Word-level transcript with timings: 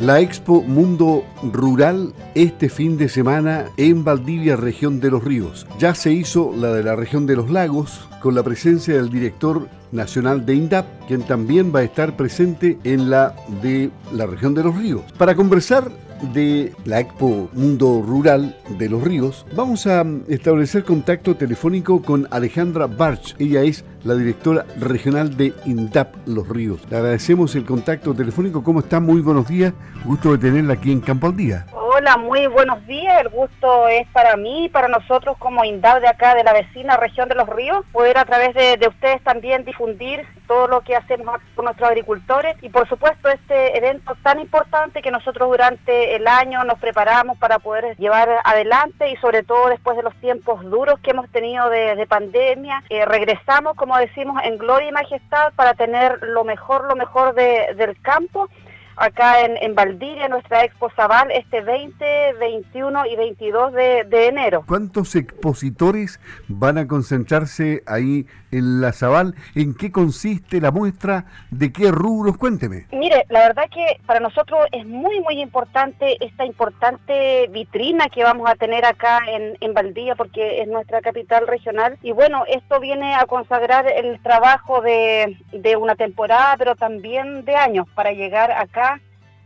La 0.00 0.20
Expo 0.20 0.62
Mundo 0.62 1.24
Rural 1.42 2.14
este 2.36 2.68
fin 2.68 2.96
de 2.96 3.08
semana 3.08 3.64
en 3.76 4.04
Valdivia, 4.04 4.54
región 4.54 5.00
de 5.00 5.10
los 5.10 5.24
ríos. 5.24 5.66
Ya 5.80 5.92
se 5.96 6.12
hizo 6.12 6.52
la 6.56 6.72
de 6.72 6.84
la 6.84 6.94
región 6.94 7.26
de 7.26 7.34
los 7.34 7.50
lagos 7.50 8.08
con 8.22 8.36
la 8.36 8.44
presencia 8.44 8.94
del 8.94 9.10
director 9.10 9.68
nacional 9.90 10.46
de 10.46 10.54
INDAP, 10.54 10.86
quien 11.08 11.22
también 11.22 11.74
va 11.74 11.80
a 11.80 11.82
estar 11.82 12.16
presente 12.16 12.78
en 12.84 13.10
la 13.10 13.34
de 13.60 13.90
la 14.12 14.26
región 14.26 14.54
de 14.54 14.62
los 14.62 14.76
ríos. 14.76 15.02
Para 15.18 15.34
conversar 15.34 15.90
de 16.32 16.72
la 16.84 17.00
Expo 17.00 17.48
Mundo 17.52 18.02
Rural 18.06 18.56
de 18.78 18.88
los 18.88 19.02
Ríos, 19.02 19.46
vamos 19.54 19.86
a 19.86 20.04
establecer 20.28 20.84
contacto 20.84 21.36
telefónico 21.36 22.02
con 22.02 22.26
Alejandra 22.30 22.86
Barch. 22.86 23.34
Ella 23.38 23.62
es 23.62 23.84
la 24.04 24.14
directora 24.14 24.64
regional 24.78 25.36
de 25.36 25.52
INDAP 25.64 26.14
Los 26.26 26.48
Ríos. 26.48 26.80
Le 26.90 26.96
agradecemos 26.96 27.54
el 27.54 27.64
contacto 27.64 28.14
telefónico. 28.14 28.62
¿Cómo 28.62 28.80
está? 28.80 29.00
Muy 29.00 29.20
buenos 29.20 29.48
días. 29.48 29.72
Gusto 30.04 30.32
de 30.32 30.38
tenerla 30.38 30.74
aquí 30.74 30.92
en 30.92 31.00
Campo 31.00 31.26
al 31.26 31.36
Día. 31.36 31.66
Hola, 31.72 32.16
muy 32.16 32.46
buenos 32.46 32.86
días. 32.86 33.20
El 33.20 33.28
gusto 33.28 33.88
es 33.88 34.06
para 34.12 34.36
mí 34.36 34.66
y 34.66 34.68
para 34.68 34.86
nosotros 34.86 35.36
como 35.38 35.64
INDAP 35.64 36.00
de 36.00 36.06
acá, 36.06 36.36
de 36.36 36.44
la 36.44 36.52
vecina 36.52 36.96
región 36.96 37.28
de 37.28 37.34
Los 37.34 37.48
Ríos, 37.48 37.84
poder 37.90 38.18
a 38.18 38.24
través 38.24 38.54
de, 38.54 38.78
ustedes 38.86 39.20
también 39.24 39.64
difundir 39.64 40.24
todo 40.46 40.68
lo 40.68 40.82
que 40.82 40.94
hacemos 40.94 41.40
con 41.56 41.64
nuestros 41.64 41.88
agricultores 41.88 42.56
y 42.62 42.68
por 42.68 42.88
supuesto 42.88 43.28
este 43.28 43.76
evento 43.76 44.16
tan 44.22 44.38
importante 44.38 45.02
que 45.02 45.10
nosotros 45.10 45.48
durante 45.48 46.14
el 46.14 46.26
año 46.28 46.62
nos 46.64 46.78
preparamos 46.78 47.36
para 47.38 47.58
poder 47.58 47.96
llevar 47.96 48.28
adelante 48.44 49.10
y 49.10 49.16
sobre 49.16 49.42
todo 49.42 49.68
después 49.68 49.96
de 49.96 50.04
los 50.04 50.14
tiempos 50.20 50.62
duros 50.70 51.00
que 51.00 51.10
hemos 51.10 51.28
tenido 51.30 51.68
de, 51.68 52.06
pandemia, 52.08 52.84
eh, 52.88 53.04
regresamos 53.04 53.74
como 53.88 54.00
decimos 54.00 54.42
en 54.44 54.58
gloria 54.58 54.90
y 54.90 54.92
majestad 54.92 55.50
para 55.56 55.72
tener 55.72 56.18
lo 56.20 56.44
mejor, 56.44 56.84
lo 56.84 56.94
mejor 56.94 57.34
del 57.34 57.98
campo 58.02 58.50
acá 58.98 59.40
en, 59.42 59.56
en 59.58 59.74
Valdivia, 59.74 60.28
nuestra 60.28 60.64
Expo 60.64 60.90
Zaval, 60.90 61.30
este 61.30 61.60
20, 61.60 62.34
21 62.40 63.06
y 63.06 63.16
22 63.16 63.72
de, 63.72 64.26
enero. 64.28 64.64
¿Cuántos 64.66 65.14
expositores 65.14 66.20
van 66.48 66.78
a 66.78 66.86
concentrarse 66.86 67.82
ahí 67.86 68.26
en 68.50 68.80
la 68.80 68.92
Zaval? 68.92 69.34
¿En 69.54 69.74
qué 69.74 69.92
consiste 69.92 70.60
la 70.60 70.70
muestra? 70.70 71.26
¿De 71.50 71.72
qué 71.72 71.90
rubros? 71.90 72.36
Cuénteme. 72.36 72.86
Mire, 72.92 73.24
la 73.28 73.40
verdad 73.40 73.64
que 73.72 74.00
para 74.06 74.20
nosotros 74.20 74.60
es 74.72 74.86
muy, 74.86 75.20
muy 75.20 75.40
importante 75.40 76.16
esta 76.24 76.44
importante 76.44 77.48
vitrina 77.48 78.08
que 78.08 78.24
vamos 78.24 78.48
a 78.50 78.54
tener 78.54 78.84
acá 78.84 79.20
en, 79.28 79.56
en 79.60 79.74
Valdivia, 79.74 80.14
porque 80.14 80.60
es 80.60 80.68
nuestra 80.68 81.00
capital 81.00 81.46
regional. 81.46 81.98
Y 82.02 82.12
bueno, 82.12 82.44
esto 82.48 82.80
viene 82.80 83.14
a 83.14 83.26
consagrar 83.26 83.86
el 83.86 84.20
trabajo 84.22 84.80
de, 84.82 85.36
de 85.52 85.76
una 85.76 85.94
temporada, 85.94 86.56
pero 86.58 86.74
también 86.74 87.44
de 87.44 87.54
años, 87.54 87.86
para 87.94 88.12
llegar 88.12 88.50
acá 88.52 88.87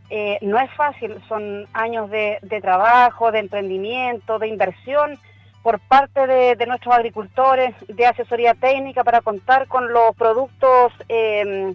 eh, 0.09 0.37
no 0.41 0.59
es 0.59 0.71
fácil, 0.73 1.17
son 1.27 1.67
años 1.73 2.09
de, 2.09 2.39
trabajo, 2.61 3.31
de 3.31 3.39
emprendimiento, 3.39 4.39
de 4.39 4.47
inversión 4.47 5.17
por 5.61 5.79
parte 5.79 6.27
de, 6.27 6.65
nuestros 6.67 6.93
agricultores, 6.93 7.73
de 7.87 8.05
asesoría 8.05 8.53
técnica 8.53 9.03
para 9.03 9.21
contar 9.21 9.67
con 9.67 9.93
los 9.93 10.13
productos, 10.15 10.91
em, 11.07 11.73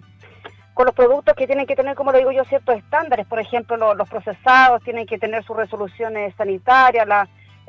con 0.75 0.85
los 0.85 0.93
productos 0.93 1.35
que 1.35 1.47
tienen 1.47 1.65
que 1.65 1.75
tener, 1.75 1.95
como 1.95 2.11
le 2.11 2.19
digo 2.19 2.31
yo, 2.31 2.45
ciertos 2.45 2.75
estándares. 2.75 3.25
Por 3.25 3.39
ejemplo, 3.39 3.95
los 3.95 4.07
procesados 4.07 4.83
tienen 4.83 5.07
que 5.07 5.17
tener 5.17 5.43
sus 5.43 5.57
resoluciones 5.57 6.35
sanitarias, 6.35 7.07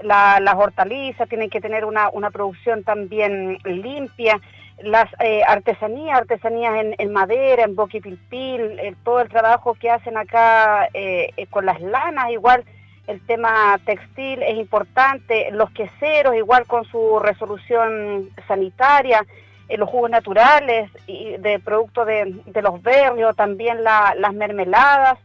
las 0.03 0.55
hortalizas 0.55 1.29
tienen 1.29 1.49
que 1.49 1.61
tener 1.61 1.85
una, 1.87 2.11
una 2.11 2.31
producción 2.31 2.85
también 2.85 3.59
limpia 3.65 4.41
las 4.83 5.09
eh, 5.21 5.43
artesanías, 5.47 6.19
artesanías 6.19 6.87
en, 6.99 7.13
madera, 7.13 7.65
en 7.65 7.75
boquipilpil, 7.75 8.79
eh, 8.79 8.95
todo 9.05 9.21
el 9.21 9.29
trabajo 9.29 9.75
que 9.75 9.91
hacen 9.91 10.17
acá 10.17 10.89
eh, 10.95 11.33
con 11.51 11.67
las 11.67 11.81
lanas, 11.81 12.31
igual 12.31 12.65
el 13.07 13.25
tema 13.27 13.79
textil 13.85 14.43
es 14.43 14.57
importante, 14.57 15.51
los 15.53 15.71
queseros 15.71 16.37
igual 16.37 16.67
con 16.67 16.85
su 16.85 17.19
resolución 17.19 18.31
sanitaria, 18.47 19.27
los 19.69 19.89
jugos 19.89 20.11
naturales 20.11 20.91
y 21.07 21.37
de 21.39 21.59
productos 21.61 22.07
de, 22.07 22.63
los 22.63 22.83
berrios, 22.83 23.37
también 23.37 23.85
las 23.85 24.35
mermeladas 24.35 25.19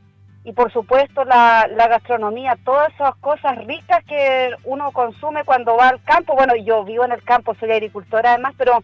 y 0.44 0.54
por 0.54 0.72
supuesto 0.72 1.26
la, 1.26 1.68
la 1.76 1.88
gastronomía, 1.88 2.56
todas 2.64 2.94
esas 2.94 3.16
cosas 3.16 3.58
ricas 3.66 4.04
que 4.06 4.52
uno 4.64 4.92
consume 4.92 5.44
cuando 5.44 5.76
va 5.76 5.90
al 5.90 6.04
campo. 6.04 6.36
Bueno, 6.36 6.56
yo 6.56 6.84
vivo 6.84 7.04
en 7.04 7.12
el 7.12 7.24
campo, 7.24 7.56
soy 7.56 7.72
agricultora 7.72 8.34
además, 8.34 8.54
pero 8.56 8.84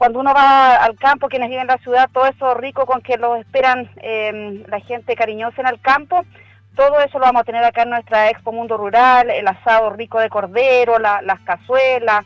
cuando 0.00 0.18
uno 0.18 0.32
va 0.32 0.76
al 0.76 0.96
campo, 0.96 1.28
quienes 1.28 1.50
viven 1.50 1.60
en 1.60 1.66
la 1.66 1.76
ciudad, 1.76 2.08
todo 2.10 2.24
eso 2.24 2.54
rico 2.54 2.86
con 2.86 3.02
que 3.02 3.18
lo 3.18 3.36
esperan 3.36 3.90
em, 3.96 4.64
la 4.66 4.80
gente 4.80 5.14
cariñosa 5.14 5.60
en 5.60 5.66
el 5.66 5.78
campo, 5.78 6.24
todo 6.74 7.00
eso 7.00 7.18
lo 7.18 7.26
vamos 7.26 7.42
a 7.42 7.44
tener 7.44 7.62
acá 7.62 7.82
en 7.82 7.90
nuestra 7.90 8.30
Expo 8.30 8.50
Mundo 8.50 8.78
Rural, 8.78 9.28
el 9.28 9.46
asado 9.46 9.90
rico 9.90 10.18
de 10.18 10.30
cordero, 10.30 10.98
las 10.98 11.40
cazuelas, 11.40 12.24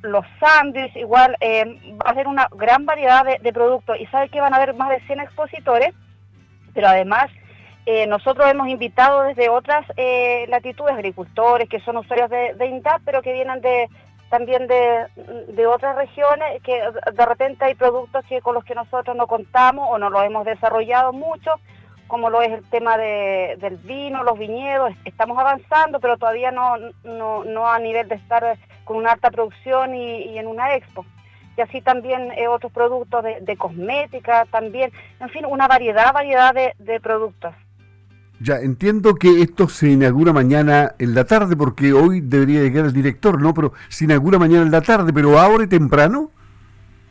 los 0.00 0.24
sándwiches, 0.40 0.96
igual 0.96 1.36
em, 1.40 1.98
va 2.00 2.06
a 2.06 2.12
haber 2.12 2.26
una 2.26 2.48
gran 2.56 2.86
variedad 2.86 3.26
de, 3.26 3.52
productos. 3.52 4.00
Y 4.00 4.06
sabe 4.06 4.30
que 4.30 4.40
van 4.40 4.54
a 4.54 4.56
haber 4.56 4.72
más 4.72 4.88
de 4.88 5.00
100 5.00 5.20
expositores, 5.20 5.94
pero 6.72 6.88
además 6.88 7.30
eh, 7.84 8.06
nosotros 8.06 8.50
hemos 8.50 8.68
invitado 8.68 9.24
desde 9.24 9.50
otras 9.50 9.84
eh, 9.98 10.46
latitudes 10.48 10.94
agricultores 10.94 11.68
que 11.68 11.80
son 11.80 11.98
usuarios 11.98 12.30
de, 12.30 12.54
de 12.54 12.82
pero 13.04 13.20
que 13.20 13.34
vienen 13.34 13.60
de, 13.60 13.90
también 14.34 14.66
de, 14.66 15.06
de, 15.46 15.66
otras 15.68 15.94
regiones 15.94 16.60
que 16.64 16.82
de 17.12 17.24
repente 17.24 17.66
hay 17.66 17.76
productos 17.76 18.24
que 18.28 18.40
con 18.40 18.56
los 18.56 18.64
que 18.64 18.74
nosotros 18.74 19.14
no 19.14 19.28
contamos 19.28 19.86
o 19.88 19.96
no 19.96 20.10
lo 20.10 20.20
hemos 20.22 20.44
desarrollado 20.44 21.12
mucho, 21.12 21.52
como 22.08 22.30
lo 22.30 22.42
es 22.42 22.50
el 22.50 22.68
tema 22.68 22.98
de, 22.98 23.56
del 23.60 23.76
vino, 23.76 24.24
los 24.24 24.36
viñedos, 24.36 24.92
estamos 25.04 25.38
avanzando, 25.38 26.00
pero 26.00 26.16
todavía 26.16 26.50
no, 26.50 26.74
no, 27.04 27.44
no 27.44 27.68
a 27.68 27.78
nivel 27.78 28.08
de 28.08 28.16
estar 28.16 28.58
con 28.82 28.96
una 28.96 29.12
alta 29.12 29.30
producción 29.30 29.94
y, 29.94 30.36
en 30.36 30.48
una 30.48 30.74
expo. 30.74 31.06
Y 31.56 31.60
así 31.60 31.80
también 31.80 32.32
eh, 32.32 32.48
otros 32.48 32.72
productos 32.72 33.22
de, 33.22 33.38
de, 33.40 33.56
cosmética, 33.56 34.46
también, 34.50 34.90
en 35.20 35.28
fin, 35.28 35.46
una 35.46 35.68
variedad, 35.68 36.12
variedad 36.12 36.52
de 36.52 37.00
productos. 37.00 37.54
Ya, 38.40 38.56
entiendo 38.56 39.14
que 39.14 39.42
esto 39.42 39.68
se 39.68 39.88
inaugura 39.88 40.32
mañana 40.32 40.94
en 40.98 41.14
la 41.14 41.24
tarde, 41.24 41.56
porque 41.56 41.92
hoy 41.92 42.20
debería 42.20 42.60
llegar 42.60 42.84
el 42.84 42.92
director, 42.92 43.40
¿no? 43.40 43.54
Pero 43.54 43.72
se 43.88 44.04
inaugura 44.04 44.38
mañana 44.38 44.62
en 44.62 44.70
la 44.70 44.80
tarde, 44.80 45.12
pero 45.12 45.38
ahora 45.38 45.66
temprano. 45.68 46.30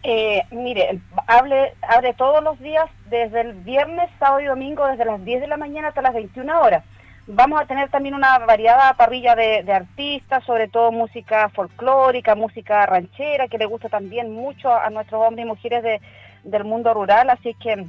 Eh, 0.03 0.44
mire, 0.51 1.00
abre, 1.28 1.73
abre 1.81 2.13
todos 2.16 2.44
los 2.44 2.59
días, 2.59 2.85
desde 3.09 3.39
el 3.39 3.53
viernes, 3.53 4.09
sábado 4.19 4.41
y 4.41 4.45
domingo, 4.45 4.85
desde 4.85 5.06
las 5.06 5.23
10 5.23 5.41
de 5.41 5.47
la 5.47 5.56
mañana 5.56 5.88
hasta 5.88 6.01
las 6.01 6.13
21 6.13 6.61
horas. 6.61 6.84
Vamos 7.25 7.61
a 7.61 7.66
tener 7.66 7.90
también 7.90 8.16
una 8.16 8.38
variada 8.40 8.94
parrilla 8.95 9.34
de, 9.34 9.63
artistas, 9.72 10.44
sobre 10.44 10.67
todo 10.67 10.91
música 10.91 11.47
folclórica, 11.50 12.35
música 12.35 12.85
ranchera, 12.85 13.47
que 13.47 13.57
le 13.57 13.66
gusta 13.66 13.88
también 13.88 14.34
mucho 14.34 14.73
a 14.73 14.90
nuestros 14.90 15.25
hombres 15.25 15.45
y 15.45 15.47
mujeres 15.47 15.84
de, 15.84 16.01
del 16.44 16.66
mundo 16.66 16.94
rural, 16.94 17.29
así 17.29 17.53
que 17.53 17.88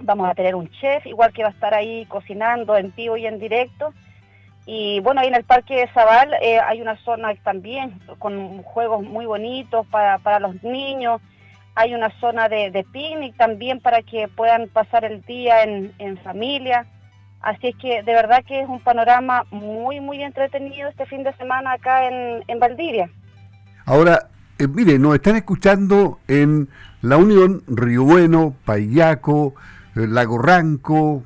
Vamos 0.00 0.28
a 0.28 0.34
tener 0.34 0.54
un 0.54 0.68
chef, 0.70 1.06
igual 1.06 1.32
que 1.32 1.42
va 1.42 1.48
a 1.48 1.52
estar 1.52 1.74
ahí 1.74 2.06
cocinando 2.06 2.76
en 2.76 2.92
vivo 2.94 3.16
y 3.16 3.26
en 3.26 3.38
directo. 3.38 3.92
Y 4.66 5.00
bueno, 5.00 5.20
ahí 5.20 5.28
en 5.28 5.34
el 5.34 5.44
Parque 5.44 5.74
de 5.74 5.88
Zabal 5.88 6.34
eh, 6.40 6.60
hay 6.60 6.80
una 6.80 6.96
zona 6.98 7.34
también 7.42 8.00
con 8.18 8.62
juegos 8.62 9.02
muy 9.02 9.26
bonitos 9.26 9.86
para, 9.88 10.18
para 10.18 10.38
los 10.38 10.62
niños. 10.62 11.20
Hay 11.74 11.94
una 11.94 12.10
zona 12.20 12.48
de, 12.48 12.84
picnic 12.92 13.36
también 13.36 13.80
para 13.80 14.02
que 14.02 14.28
puedan 14.28 14.68
pasar 14.68 15.04
el 15.04 15.22
día 15.22 15.62
en, 15.62 15.92
en 15.98 16.16
familia. 16.18 16.86
Así 17.40 17.68
es 17.68 17.76
que 17.76 18.02
de 18.02 18.12
verdad 18.14 18.44
que 18.46 18.60
es 18.60 18.68
un 18.68 18.80
panorama 18.80 19.44
muy, 19.50 20.00
muy 20.00 20.22
entretenido 20.22 20.88
este 20.88 21.06
fin 21.06 21.24
de 21.24 21.34
semana 21.34 21.72
acá 21.72 22.06
en, 22.06 22.44
en 22.46 22.58
Valdivia. 22.60 23.10
Ahora, 23.84 24.28
eh, 24.58 24.68
mire, 24.68 24.96
nos 24.98 25.16
están 25.16 25.34
escuchando 25.34 26.20
en 26.28 26.68
La 27.00 27.16
Unión, 27.16 27.64
Río 27.66 28.04
Bueno, 28.04 28.54
Payaco, 28.64 29.54
Lago 29.94 30.38
Ranco, 30.38 31.24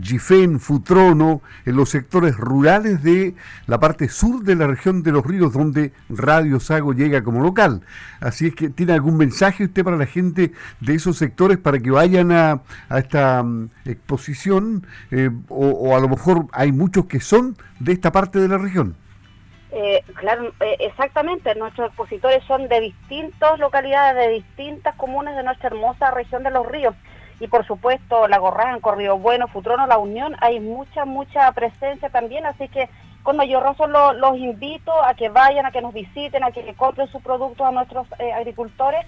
Gifén, 0.00 0.60
Futrono, 0.60 1.42
en 1.64 1.76
los 1.76 1.90
sectores 1.90 2.36
rurales 2.36 3.02
de 3.02 3.34
la 3.66 3.78
parte 3.80 4.08
sur 4.08 4.42
de 4.42 4.54
la 4.54 4.66
región 4.66 5.02
de 5.02 5.12
los 5.12 5.24
ríos, 5.24 5.52
donde 5.52 5.92
Radio 6.08 6.60
Sago 6.60 6.92
llega 6.92 7.22
como 7.22 7.42
local. 7.42 7.82
Así 8.20 8.48
es 8.48 8.54
que, 8.54 8.68
¿tiene 8.68 8.92
algún 8.92 9.16
mensaje 9.16 9.64
usted 9.64 9.84
para 9.84 9.96
la 9.96 10.06
gente 10.06 10.52
de 10.80 10.94
esos 10.94 11.16
sectores 11.16 11.58
para 11.58 11.78
que 11.78 11.90
vayan 11.90 12.32
a, 12.32 12.62
esta 12.90 13.42
mm, 13.42 13.70
exposición? 13.84 14.86
Eh, 15.10 15.30
o, 15.48 15.96
a 15.96 16.00
lo 16.00 16.08
mejor 16.08 16.46
hay 16.52 16.72
muchos 16.72 17.06
que 17.06 17.20
son 17.20 17.56
de 17.80 17.92
esta 17.92 18.12
parte 18.12 18.38
de 18.38 18.48
la 18.48 18.58
región. 18.58 18.96
Eh, 19.72 20.02
claro, 20.14 20.52
exactamente. 20.78 21.54
Nuestros 21.54 21.88
expositores 21.88 22.42
son 22.44 22.68
de 22.68 22.80
distintas 22.80 23.58
localidades, 23.58 24.16
de 24.26 24.34
distintas 24.34 24.94
comunes 24.94 25.36
de 25.36 25.42
nuestra 25.42 25.68
hermosa 25.68 26.10
región 26.12 26.42
de 26.42 26.50
los 26.50 26.66
ríos 26.66 26.94
y 27.40 27.48
por 27.48 27.66
supuesto 27.66 28.28
La 28.28 28.38
Gorranco, 28.38 28.92
Río 28.92 29.18
Bueno, 29.18 29.48
Futrono, 29.48 29.86
La 29.86 29.98
Unión, 29.98 30.36
hay 30.40 30.60
mucha, 30.60 31.04
mucha 31.04 31.50
presencia 31.52 32.08
también, 32.08 32.46
así 32.46 32.68
que 32.68 32.88
con 33.22 33.36
mayor 33.36 33.62
razón 33.62 33.92
los 33.92 34.36
invito 34.38 34.92
a 35.04 35.14
que 35.14 35.28
vayan, 35.28 35.66
a 35.66 35.72
que 35.72 35.82
nos 35.82 35.92
visiten, 35.92 36.44
a 36.44 36.52
que 36.52 36.74
compren 36.74 37.08
sus 37.08 37.22
productos 37.22 37.66
a 37.66 37.72
nuestros 37.72 38.06
eh, 38.18 38.32
agricultores 38.32 39.04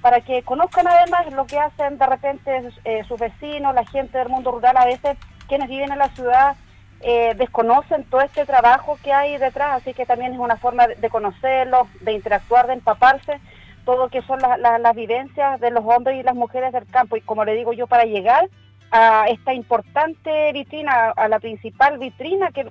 para 0.00 0.20
que 0.22 0.42
conozcan 0.42 0.88
además 0.88 1.32
lo 1.32 1.46
que 1.46 1.58
hacen 1.58 1.98
de 1.98 2.06
repente 2.06 2.68
eh, 2.84 3.04
sus 3.06 3.20
vecinos, 3.20 3.74
la 3.74 3.86
gente 3.86 4.18
del 4.18 4.28
mundo 4.28 4.50
rural 4.50 4.76
a 4.76 4.86
veces 4.86 5.16
quienes 5.46 5.68
viven 5.68 5.92
en 5.92 5.98
la 5.98 6.08
ciudad 6.08 6.56
eh, 7.02 7.34
desconocen 7.36 8.04
todo 8.04 8.20
este 8.20 8.44
trabajo 8.44 8.98
que 9.02 9.12
hay 9.12 9.38
detrás, 9.38 9.80
así 9.80 9.94
que 9.94 10.04
también 10.04 10.34
es 10.34 10.38
una 10.38 10.56
forma 10.56 10.86
de 10.86 11.08
conocerlo, 11.08 11.88
de 12.00 12.12
interactuar, 12.12 12.66
de 12.66 12.74
empaparse, 12.74 13.40
todo 13.84 13.98
lo 13.98 14.08
que 14.08 14.22
son 14.22 14.38
las 14.40 14.96
vivencias 14.96 15.60
de 15.60 15.70
los 15.70 15.84
hombres 15.84 16.18
y 16.18 16.22
las 16.22 16.34
mujeres 16.34 16.72
del 16.72 16.86
campo. 16.86 17.16
Y 17.16 17.20
como 17.20 17.44
le 17.44 17.54
digo 17.54 17.72
yo, 17.72 17.86
para 17.86 18.04
llegar 18.04 18.48
a 18.92 19.26
esta 19.28 19.54
importante 19.54 20.52
vitrina, 20.52 21.10
a 21.16 21.28
la 21.28 21.38
principal 21.38 21.98
vitrina 21.98 22.50
que 22.50 22.66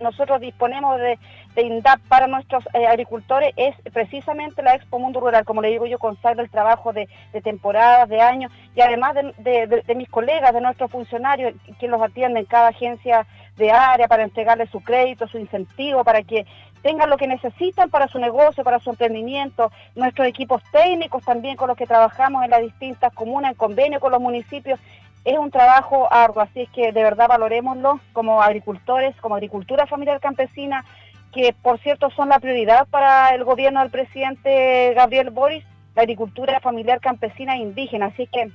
nosotros 0.00 0.40
disponemos 0.40 0.98
de, 0.98 1.18
de 1.58 1.62
INDAP 1.62 2.00
para 2.08 2.26
nuestros 2.26 2.64
eh, 2.72 2.86
agricultores 2.86 3.52
es 3.56 3.74
precisamente 3.92 4.62
la 4.62 4.74
Expo 4.74 4.98
Mundo 4.98 5.20
Rural. 5.20 5.44
Como 5.44 5.60
le 5.60 5.70
digo 5.70 5.86
yo, 5.86 5.98
consagra 5.98 6.42
el 6.42 6.50
trabajo 6.50 6.92
de, 6.92 7.08
temporadas, 7.42 8.08
de 8.08 8.20
años 8.20 8.52
y 8.76 8.80
además 8.80 9.14
de, 9.14 9.94
mis 9.96 10.08
colegas, 10.08 10.54
de 10.54 10.60
nuestros 10.60 10.90
funcionarios 10.90 11.54
que 11.80 11.88
los 11.88 12.00
atienden 12.00 12.38
en 12.38 12.44
cada 12.44 12.68
agencia 12.68 13.26
de 13.56 13.72
área 13.72 14.06
para 14.06 14.22
entregarles 14.22 14.70
su 14.70 14.80
crédito, 14.80 15.26
su 15.26 15.36
incentivo, 15.36 16.04
para 16.04 16.22
que 16.22 16.46
tengan 16.82 17.10
lo 17.10 17.16
que 17.16 17.26
necesitan 17.26 17.90
para 17.90 18.08
su 18.08 18.18
negocio, 18.18 18.64
para 18.64 18.80
su 18.80 18.90
emprendimiento, 18.90 19.70
nuestros 19.94 20.26
equipos 20.26 20.62
técnicos 20.70 21.24
también 21.24 21.56
con 21.56 21.68
los 21.68 21.76
que 21.76 21.86
trabajamos 21.86 22.44
en 22.44 22.50
las 22.50 22.62
distintas 22.62 23.12
comunas, 23.12 23.52
en 23.52 23.56
convenio 23.56 24.00
con 24.00 24.12
los 24.12 24.20
municipios, 24.20 24.78
es 25.24 25.38
un 25.38 25.50
trabajo 25.50 26.08
arduo, 26.10 26.42
así 26.42 26.62
es 26.62 26.70
que 26.70 26.92
de 26.92 27.02
verdad 27.02 27.28
valorémoslo 27.28 28.00
como 28.12 28.42
agricultores, 28.42 29.14
como 29.20 29.34
agricultura 29.34 29.86
familiar 29.86 30.20
campesina, 30.20 30.84
que 31.32 31.54
por 31.62 31.78
cierto 31.80 32.10
son 32.10 32.30
la 32.30 32.38
prioridad 32.38 32.86
para 32.88 33.34
el 33.34 33.44
gobierno 33.44 33.80
del 33.80 33.90
presidente 33.90 34.94
Gabriel 34.94 35.30
Boris, 35.30 35.64
la 35.94 36.02
agricultura 36.02 36.60
familiar 36.60 37.00
campesina 37.00 37.56
e 37.56 37.58
indígena, 37.58 38.06
así 38.06 38.26
que 38.26 38.50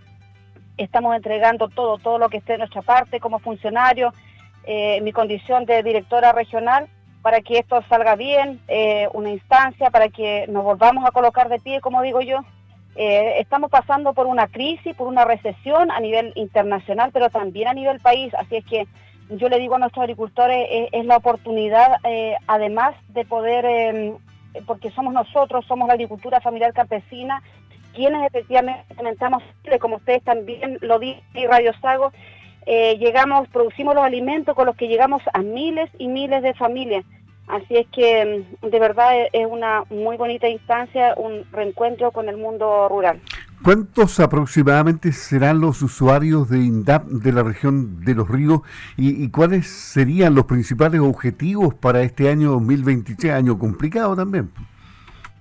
estamos 0.77 1.15
entregando 1.15 1.69
todo, 1.69 1.97
todo 1.97 2.17
lo 2.17 2.29
que 2.29 2.37
esté 2.37 2.53
de 2.53 2.59
nuestra 2.59 2.81
parte 2.81 3.19
como 3.19 3.39
funcionario, 3.39 4.13
eh, 4.63 5.01
mi 5.01 5.11
condición 5.11 5.65
de 5.65 5.83
directora 5.83 6.31
regional, 6.31 6.87
para 7.23 7.39
que 7.39 7.57
esto 7.57 7.81
salga 7.87 8.15
bien, 8.15 8.59
eh, 8.67 9.07
una 9.13 9.31
instancia 9.31 9.89
para 9.89 10.09
que 10.09 10.45
nos 10.49 10.63
volvamos 10.63 11.05
a 11.05 11.11
colocar 11.11 11.47
de 11.47 11.57
pie, 11.57 11.79
como 11.79 12.01
digo 12.01 12.19
yo, 12.21 12.39
eh, 12.95 13.35
estamos 13.39 13.71
pasando 13.71 14.13
por 14.13 14.27
una 14.27 14.47
crisis, 14.47 14.93
por 14.93 15.07
una 15.07 15.23
recesión 15.23 15.89
a 15.89 16.01
nivel 16.01 16.33
internacional, 16.35 17.11
pero 17.13 17.29
también 17.29 17.69
a 17.69 17.73
nivel 17.73 18.01
país. 18.01 18.33
Así 18.35 18.57
es 18.57 18.65
que 18.65 18.87
yo 19.29 19.47
le 19.47 19.57
digo 19.57 19.75
a 19.75 19.79
nuestros 19.79 20.03
agricultores, 20.03 20.67
eh, 20.69 20.89
es 20.91 21.05
la 21.05 21.15
oportunidad, 21.15 21.95
además 22.45 22.93
de 23.07 23.23
poder, 23.23 24.15
porque 24.67 24.91
somos 24.91 25.13
nosotros, 25.13 25.65
somos 25.65 25.87
la 25.87 25.93
agricultura 25.93 26.41
familiar 26.41 26.73
campesina, 26.73 27.41
quienes 27.95 28.27
efectivamente 28.27 28.83
implementamos, 28.89 29.43
como 29.79 29.95
ustedes 29.95 30.23
también 30.23 30.77
lo 30.81 30.99
dicen 30.99 31.23
y 31.35 31.47
Radio 31.47 31.71
Sago, 31.79 32.11
llegamos, 32.65 33.47
producimos 33.49 33.95
los 33.95 34.03
alimentos 34.03 34.55
con 34.55 34.65
los 34.65 34.75
que 34.75 34.87
llegamos 34.87 35.21
a 35.33 35.39
miles 35.39 35.89
y 35.97 36.07
miles 36.07 36.41
de 36.41 36.53
familias. 36.53 37.05
Así 37.47 37.75
es 37.75 37.87
que 37.87 38.45
mm, 38.61 38.67
de 38.67 38.79
verdad 38.79 39.15
e-, 39.15 39.29
es 39.33 39.47
una 39.49 39.83
muy 39.89 40.17
bonita 40.17 40.47
instancia, 40.47 41.13
un 41.17 41.45
reencuentro 41.51 42.11
con 42.11 42.29
el 42.29 42.37
mundo 42.37 42.87
rural. 42.89 43.21
¿Cuántos 43.63 44.19
aproximadamente 44.19 45.13
serán 45.13 45.61
los 45.61 45.81
usuarios 45.81 46.49
de 46.49 46.59
INDAP 46.59 47.05
de 47.05 47.31
la 47.31 47.43
región 47.43 48.01
de 48.01 48.13
los 48.13 48.27
ríos 48.27 48.59
y, 48.97 49.29
cuáles 49.29 49.67
serían 49.67 50.35
los 50.35 50.45
principales 50.45 50.99
objetivos 50.99 51.73
para 51.73 52.01
este 52.01 52.29
año 52.29 52.51
2023, 52.51 53.31
año 53.31 53.57
complicado 53.57 54.17
también? 54.17 54.51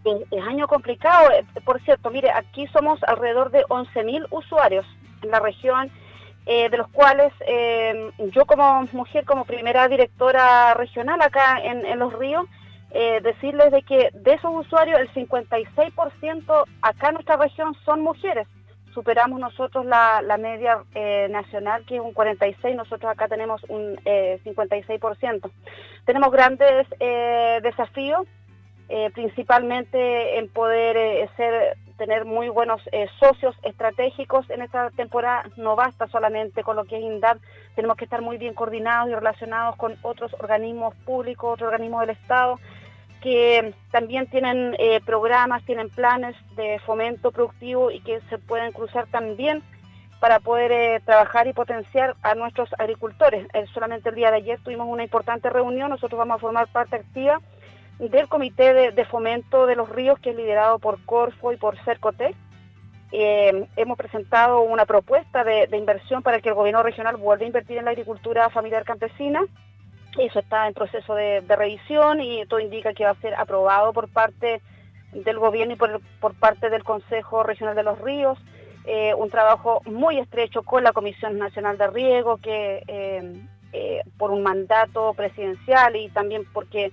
Es, 0.04 0.42
año 0.46 0.68
complicado, 0.68 1.30
eh, 1.32 1.44
por 1.64 1.82
cierto, 1.82 2.10
mire, 2.10 2.30
aquí 2.30 2.68
somos 2.68 3.02
alrededor 3.08 3.50
de 3.50 3.64
11.000 3.64 4.26
usuarios 4.30 4.86
en 5.22 5.30
la 5.30 5.40
región 5.40 5.90
eh, 6.44 6.68
de 6.70 6.76
los 6.76 6.88
cuales 6.88 7.32
eh, 7.46 8.10
yo 8.32 8.46
como 8.46 8.88
mujer, 8.92 9.24
como 9.24 9.44
primera 9.44 9.86
directora 9.86 10.74
regional 10.74 11.22
acá 11.22 11.60
en, 11.62 11.96
Los 12.00 12.12
Ríos, 12.14 12.46
eh, 12.90 13.20
decirles 13.22 13.70
de 13.70 13.82
que 13.82 14.10
de 14.12 14.32
esos 14.32 14.52
usuarios 14.52 14.98
el 14.98 15.12
56% 15.12 16.64
acá 16.82 17.08
en 17.08 17.14
nuestra 17.14 17.36
región 17.36 17.76
son 17.84 18.00
mujeres. 18.00 18.48
Superamos 18.92 19.38
nosotros 19.38 19.86
la, 19.86 20.20
la 20.20 20.36
media 20.36 20.82
nacional 21.30 21.86
que 21.86 21.94
es 21.96 22.02
un 22.02 22.12
46, 22.12 22.76
nosotros 22.76 23.10
acá 23.10 23.26
tenemos 23.28 23.62
un 23.68 23.96
56%. 24.04 25.50
Tenemos 26.04 26.30
grandes 26.30 26.86
desafíos, 27.62 28.26
principalmente 29.14 30.38
en 30.38 30.50
poder 30.50 31.30
ser 31.38 31.78
tener 31.92 32.24
muy 32.24 32.48
buenos 32.48 32.80
eh, 32.92 33.08
socios 33.18 33.54
estratégicos 33.62 34.48
en 34.50 34.62
esta 34.62 34.90
temporada. 34.90 35.44
No 35.56 35.76
basta 35.76 36.06
solamente 36.08 36.62
con 36.62 36.76
lo 36.76 36.84
que 36.84 36.96
es 36.96 37.02
INDAP, 37.02 37.38
tenemos 37.74 37.96
que 37.96 38.04
estar 38.04 38.22
muy 38.22 38.38
bien 38.38 38.54
coordinados 38.54 39.10
y 39.10 39.14
relacionados 39.14 39.76
con 39.76 39.96
otros 40.02 40.34
organismos 40.38 40.94
públicos, 41.04 41.54
otros 41.54 41.68
organismos 41.68 42.00
del 42.02 42.10
Estado, 42.10 42.58
que 43.20 43.74
también 43.90 44.26
tienen 44.28 44.74
eh, 44.78 45.00
programas, 45.04 45.64
tienen 45.64 45.88
planes 45.88 46.34
de 46.56 46.78
fomento 46.80 47.30
productivo 47.30 47.90
y 47.90 48.00
que 48.00 48.20
se 48.28 48.38
pueden 48.38 48.72
cruzar 48.72 49.06
también 49.06 49.62
para 50.20 50.40
poder 50.40 50.72
eh, 50.72 51.00
trabajar 51.04 51.46
y 51.46 51.52
potenciar 51.52 52.14
a 52.22 52.34
nuestros 52.34 52.68
agricultores. 52.78 53.46
solamente 53.74 54.08
el 54.08 54.14
día 54.14 54.30
de 54.30 54.36
ayer 54.38 54.60
tuvimos 54.60 54.88
una 54.88 55.02
importante 55.02 55.50
reunión, 55.50 55.90
nosotros 55.90 56.18
vamos 56.18 56.36
a 56.36 56.40
formar 56.40 56.68
parte 56.68 56.96
activa 56.96 57.40
del 58.08 58.28
Comité 58.28 58.92
de, 58.92 59.04
Fomento 59.04 59.66
de 59.66 59.76
los 59.76 59.88
Ríos, 59.88 60.18
que 60.18 60.30
es 60.30 60.36
liderado 60.36 60.78
por 60.78 61.04
Corfo 61.04 61.52
y 61.52 61.56
por 61.56 61.78
Cercotec. 61.84 62.34
Eh, 63.12 63.68
hemos 63.76 63.98
presentado 63.98 64.62
una 64.62 64.86
propuesta 64.86 65.44
de, 65.44 65.68
inversión 65.76 66.22
para 66.22 66.40
que 66.40 66.48
el 66.48 66.54
gobierno 66.54 66.82
regional 66.82 67.16
vuelva 67.16 67.44
a 67.44 67.46
invertir 67.46 67.78
en 67.78 67.84
la 67.84 67.90
agricultura 67.92 68.50
familiar 68.50 68.84
campesina. 68.84 69.42
Eso 70.18 70.40
está 70.40 70.66
en 70.66 70.74
proceso 70.74 71.14
de, 71.14 71.42
revisión 71.48 72.20
y 72.20 72.44
todo 72.46 72.58
indica 72.58 72.92
que 72.92 73.04
va 73.04 73.10
a 73.10 73.20
ser 73.20 73.34
aprobado 73.34 73.92
por 73.92 74.08
parte 74.08 74.60
del 75.12 75.38
gobierno 75.38 75.74
y 75.74 75.76
por, 75.76 76.00
parte 76.34 76.70
del 76.70 76.84
Consejo 76.84 77.44
Regional 77.44 77.76
de 77.76 77.82
los 77.84 78.00
Ríos. 78.00 78.38
Eh, 78.84 79.14
un 79.14 79.30
trabajo 79.30 79.80
muy 79.84 80.18
estrecho 80.18 80.62
con 80.64 80.82
la 80.82 80.92
Comisión 80.92 81.38
Nacional 81.38 81.78
de 81.78 81.86
Riego, 81.86 82.38
que 82.38 82.82
eh, 82.88 84.02
por 84.18 84.32
un 84.32 84.42
mandato 84.42 85.14
presidencial 85.14 85.94
y 85.96 86.08
también 86.08 86.44
porque 86.52 86.90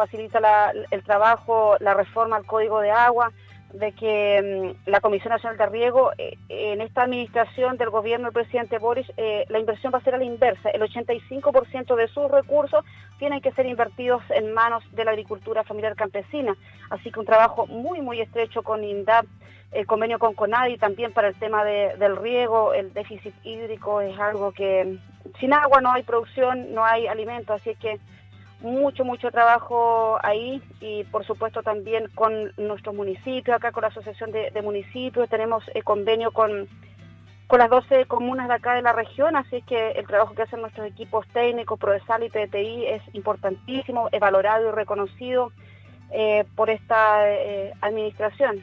facilita 0.00 0.72
el 0.90 1.02
trabajo, 1.02 1.76
la 1.78 1.92
reforma 1.92 2.36
al 2.36 2.46
Código 2.46 2.80
de 2.80 2.90
Agua, 2.90 3.32
de 3.74 3.92
que 3.92 4.74
mm, 4.86 4.90
la 4.90 5.00
Comisión 5.00 5.30
Nacional 5.30 5.58
de 5.58 5.66
Riego, 5.66 6.10
eh, 6.16 6.38
en 6.48 6.80
esta 6.80 7.02
administración 7.02 7.76
del 7.76 7.90
gobierno 7.90 8.26
del 8.26 8.32
presidente 8.32 8.78
Boris, 8.78 9.06
eh, 9.18 9.44
la 9.50 9.58
inversión 9.58 9.92
va 9.92 9.98
a 9.98 10.02
ser 10.02 10.14
a 10.14 10.18
la 10.18 10.24
inversa. 10.24 10.70
El 10.70 10.80
85% 10.80 11.96
de 11.96 12.08
sus 12.08 12.30
recursos 12.30 12.82
tienen 13.18 13.42
que 13.42 13.52
ser 13.52 13.66
invertidos 13.66 14.22
en 14.30 14.54
manos 14.54 14.82
de 14.92 15.04
la 15.04 15.10
agricultura 15.10 15.64
familiar 15.64 15.94
campesina. 15.96 16.56
Así 16.88 17.10
que 17.12 17.20
un 17.20 17.26
trabajo 17.26 17.66
muy, 17.66 18.00
muy 18.00 18.22
estrecho 18.22 18.62
con 18.62 18.82
INDAP, 18.82 19.26
el 19.72 19.86
convenio 19.86 20.18
con 20.18 20.34
CONADI 20.34 20.78
también 20.78 21.12
para 21.12 21.28
el 21.28 21.36
tema 21.36 21.62
del 21.62 22.16
riego, 22.16 22.72
el 22.74 22.92
déficit 22.92 23.34
hídrico 23.44 24.00
es 24.00 24.18
algo 24.18 24.50
que 24.50 24.98
sin 25.38 25.52
agua 25.52 25.80
no 25.80 25.92
hay 25.92 26.02
producción, 26.02 26.74
no 26.74 26.84
hay 26.84 27.06
alimento, 27.06 27.52
así 27.52 27.76
que 27.76 28.00
mucho, 28.62 29.04
mucho 29.04 29.30
trabajo 29.30 30.18
ahí 30.22 30.62
y 30.80 31.04
por 31.04 31.24
supuesto 31.24 31.62
también 31.62 32.08
con 32.14 32.52
nuestros 32.58 32.94
municipios, 32.94 33.56
acá 33.56 33.72
con 33.72 33.82
la 33.82 33.88
Asociación 33.88 34.30
de, 34.32 34.62
Municipios, 34.62 35.28
tenemos 35.28 35.64
el 35.74 35.82
convenio 35.82 36.30
con, 36.30 36.68
con 37.46 37.58
las 37.58 37.70
12 37.70 38.06
comunas 38.06 38.48
de 38.48 38.54
acá 38.54 38.74
de 38.74 38.82
la 38.82 38.92
región, 38.92 39.36
así 39.36 39.62
que 39.62 39.92
el 39.92 40.06
trabajo 40.06 40.34
que 40.34 40.42
hacen 40.42 40.60
nuestros 40.60 40.86
equipos 40.86 41.26
técnicos, 41.28 41.78
Prodesal 41.78 42.22
y 42.22 42.28
PTI 42.28 42.86
es 42.86 43.02
importantísimo, 43.14 44.08
es 44.12 44.20
valorado 44.20 44.68
y 44.68 44.72
reconocido 44.72 45.52
eh, 46.10 46.44
por 46.54 46.68
esta 46.68 47.30
eh, 47.30 47.72
administración. 47.80 48.62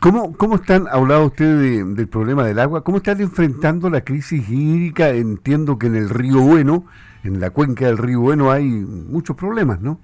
¿Cómo, 0.00 0.36
¿Cómo 0.36 0.56
están, 0.56 0.86
hablado 0.88 1.26
usted 1.26 1.84
del 1.84 2.08
problema 2.08 2.44
del 2.44 2.60
agua, 2.60 2.84
cómo 2.84 2.98
están 2.98 3.20
enfrentando 3.20 3.90
la 3.90 4.02
crisis 4.02 4.48
hídrica? 4.48 5.08
Entiendo 5.08 5.76
que 5.76 5.88
en 5.88 5.96
el 5.96 6.08
río 6.08 6.40
Bueno 6.40 6.84
en 7.24 7.40
la 7.40 7.50
cuenca 7.50 7.86
del 7.86 7.98
río 7.98 8.20
Bueno 8.20 8.50
hay 8.50 8.64
muchos 8.64 9.36
problemas, 9.36 9.80
¿no? 9.80 10.00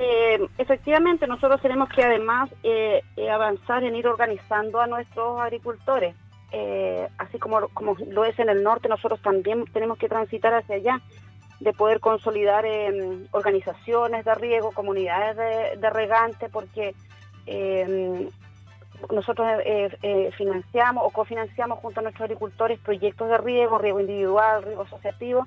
Eh, 0.00 0.48
efectivamente, 0.58 1.26
nosotros 1.26 1.60
tenemos 1.60 1.88
que 1.88 2.04
además 2.04 2.48
eh, 2.62 3.02
eh, 3.16 3.30
avanzar 3.30 3.82
en 3.82 3.96
ir 3.96 4.06
organizando 4.06 4.80
a 4.80 4.86
nuestros 4.86 5.40
agricultores. 5.40 6.14
así 7.18 7.38
como, 7.38 7.68
como 7.74 7.96
lo 8.06 8.24
es 8.24 8.38
en 8.38 8.48
el 8.48 8.62
norte, 8.62 8.88
nosotros 8.88 9.20
también 9.20 9.64
tenemos 9.72 9.98
que 9.98 10.08
transitar 10.08 10.54
hacia 10.54 10.76
allá, 10.76 11.00
de 11.60 11.72
poder 11.72 11.98
consolidar 11.98 12.64
organizaciones 13.32 14.24
de 14.24 14.34
riego, 14.36 14.70
comunidades 14.70 15.36
de, 15.36 15.80
de 15.80 15.90
regante, 15.90 16.48
porque 16.48 16.94
nosotros 19.10 19.46
financiamos 20.36 21.04
o 21.04 21.10
cofinanciamos 21.10 21.80
junto 21.80 21.98
a 21.98 22.02
nuestros 22.04 22.24
agricultores 22.24 22.78
proyectos 22.78 23.28
de 23.28 23.38
riego, 23.38 23.78
riego 23.78 24.00
individual, 24.00 24.62
riego 24.62 24.82
asociativo, 24.82 25.44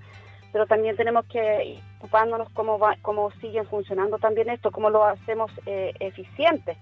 pero 0.52 0.66
también 0.66 0.96
tenemos 0.96 1.26
que 1.26 1.66
ir 1.66 1.80
ocupándonos 2.00 2.50
cómo, 2.54 2.80
va, 2.80 2.96
cómo 3.02 3.32
siguen 3.42 3.66
funcionando 3.68 4.18
también 4.18 4.50
esto, 4.50 4.72
cómo 4.72 4.90
lo 4.90 5.06
hacemos 5.06 5.52
eh, 5.66 5.94
eficiente. 6.00 6.78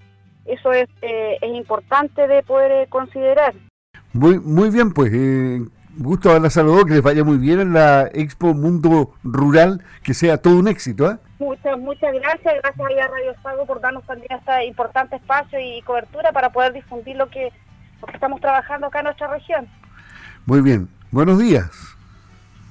Eso 0.46 0.72
es, 0.72 0.88
eh, 1.02 1.38
es 1.42 1.56
importante 1.56 2.28
de 2.28 2.42
poder 2.44 2.72
eh, 2.72 2.88
considerar. 2.90 3.54
Muy, 4.14 4.40
muy 4.40 4.70
bien, 4.70 4.92
pues 4.94 5.12
gusto 6.00 6.30
haberla 6.30 6.50
saludado, 6.50 6.86
que 6.86 6.94
les 6.94 7.04
vaya 7.04 7.24
muy 7.24 7.38
bien 7.38 7.60
en 7.60 7.74
la 7.74 8.10
Expo 8.14 8.54
Mundo 8.54 9.14
Rural, 9.24 9.84
que 10.04 10.14
sea 10.14 10.38
todo 10.38 10.58
un 10.58 10.68
éxito. 10.68 11.12
¿eh? 11.12 11.18
Muchas, 11.40 11.78
muchas 11.78 12.14
gracias. 12.14 12.56
Gracias 12.64 12.80
a 12.80 13.08
Radio 13.08 13.36
Sago 13.44 13.66
por 13.66 13.82
darnos 13.82 14.06
también 14.06 14.32
este 14.32 14.66
importante 14.66 15.18
espacio 15.18 15.60
y 15.60 15.82
cobertura 15.82 16.32
para 16.32 16.50
poder 16.52 16.74
difundir 16.74 17.18
lo 17.18 17.30
que, 17.30 17.52
lo 18.02 18.08
que 18.08 18.14
estamos 18.14 18.40
trabajando 18.40 18.88
acá 18.88 19.00
en 19.00 19.06
nuestra 19.06 19.28
región. 19.28 19.68
Muy 20.46 20.62
bien. 20.62 20.88
Buenos 21.12 21.38
días. 21.38 21.99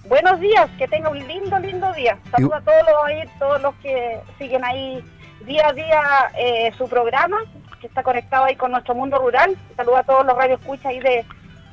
Buenos 0.08 0.40
días, 0.40 0.70
que 0.78 0.88
tenga 0.88 1.10
un 1.10 1.18
lindo, 1.18 1.58
lindo 1.58 1.92
día. 1.92 2.18
Saludos 2.30 2.56
a 2.56 2.60
todos 2.62 2.82
los, 2.82 3.38
todos 3.38 3.62
los 3.62 3.74
que 3.76 4.18
siguen 4.38 4.64
ahí 4.64 5.04
día 5.44 5.68
a 5.68 5.72
día 5.74 6.02
eh, 6.38 6.72
su 6.78 6.88
programa, 6.88 7.36
que 7.78 7.88
está 7.88 8.02
conectado 8.02 8.44
ahí 8.44 8.56
con 8.56 8.70
nuestro 8.70 8.94
mundo 8.94 9.18
rural. 9.18 9.54
Saludos 9.76 9.98
a 9.98 10.02
todos 10.04 10.24
los 10.26 10.34
radioescuchas 10.34 10.86
ahí 10.86 11.00
de 11.00 11.26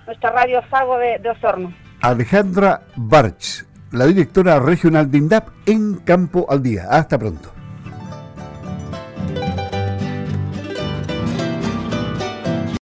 nuestra 0.06 0.32
radio 0.32 0.62
Sago 0.70 0.98
de, 0.98 1.18
de 1.20 1.30
Osorno. 1.30 1.74
Alejandra 2.02 2.82
Barch, 2.98 3.66
la 3.92 4.06
directora 4.06 4.60
regional 4.60 5.10
de 5.10 5.18
INDAP 5.18 5.48
en 5.66 5.96
Campo 6.00 6.46
al 6.50 6.62
Día. 6.62 6.88
Hasta 6.90 7.18
pronto. 7.18 7.55